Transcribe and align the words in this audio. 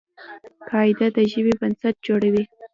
قاعده 0.69 1.07
د 1.15 1.17
ژبي 1.31 1.53
بنسټ 1.61 1.95
جوړوي. 2.07 2.43